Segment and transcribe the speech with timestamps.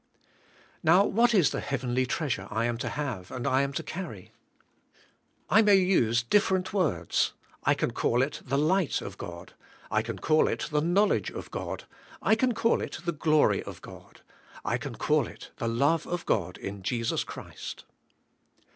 [0.81, 4.31] Now what is the heavenly treasure I am to have and I am to carry?
[5.47, 7.33] I may use different words.
[7.65, 9.53] I can call it the light of God.
[9.91, 11.83] I can call it the knowl edge of God.
[12.19, 14.21] I can call it the glory of God.
[14.65, 17.85] I can call it the love of God in Jesus Christ.